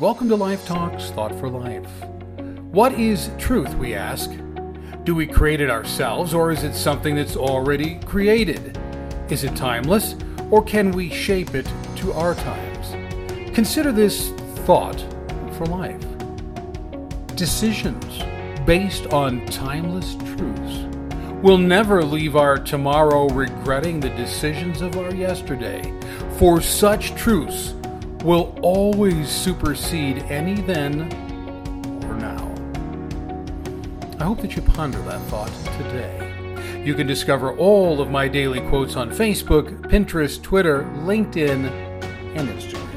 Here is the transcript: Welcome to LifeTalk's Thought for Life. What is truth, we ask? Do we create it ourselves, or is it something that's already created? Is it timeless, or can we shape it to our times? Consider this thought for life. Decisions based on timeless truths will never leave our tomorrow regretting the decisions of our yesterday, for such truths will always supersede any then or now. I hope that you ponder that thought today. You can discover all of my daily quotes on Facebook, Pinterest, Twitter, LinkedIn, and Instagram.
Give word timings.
Welcome 0.00 0.28
to 0.30 0.36
LifeTalk's 0.36 1.12
Thought 1.12 1.38
for 1.38 1.48
Life. 1.48 1.88
What 2.72 2.94
is 2.94 3.30
truth, 3.38 3.72
we 3.76 3.94
ask? 3.94 4.28
Do 5.04 5.14
we 5.14 5.24
create 5.24 5.60
it 5.60 5.70
ourselves, 5.70 6.34
or 6.34 6.50
is 6.50 6.64
it 6.64 6.74
something 6.74 7.14
that's 7.14 7.36
already 7.36 8.00
created? 8.00 8.76
Is 9.30 9.44
it 9.44 9.54
timeless, 9.54 10.16
or 10.50 10.64
can 10.64 10.90
we 10.90 11.10
shape 11.10 11.54
it 11.54 11.68
to 11.94 12.12
our 12.14 12.34
times? 12.34 13.54
Consider 13.54 13.92
this 13.92 14.30
thought 14.66 15.00
for 15.52 15.66
life. 15.66 16.04
Decisions 17.36 18.20
based 18.66 19.06
on 19.12 19.46
timeless 19.46 20.16
truths 20.16 20.88
will 21.40 21.58
never 21.58 22.02
leave 22.02 22.34
our 22.34 22.58
tomorrow 22.58 23.28
regretting 23.28 24.00
the 24.00 24.10
decisions 24.10 24.80
of 24.80 24.96
our 24.96 25.14
yesterday, 25.14 25.94
for 26.36 26.60
such 26.60 27.14
truths 27.14 27.74
will 28.24 28.58
always 28.62 29.28
supersede 29.28 30.16
any 30.30 30.54
then 30.62 31.02
or 32.04 32.14
now. 32.14 32.54
I 34.18 34.24
hope 34.24 34.40
that 34.40 34.56
you 34.56 34.62
ponder 34.62 34.98
that 35.02 35.20
thought 35.28 35.52
today. 35.76 36.82
You 36.82 36.94
can 36.94 37.06
discover 37.06 37.54
all 37.56 38.00
of 38.00 38.10
my 38.10 38.26
daily 38.26 38.60
quotes 38.68 38.96
on 38.96 39.10
Facebook, 39.10 39.78
Pinterest, 39.90 40.42
Twitter, 40.42 40.84
LinkedIn, 41.04 41.70
and 42.34 42.48
Instagram. 42.48 42.93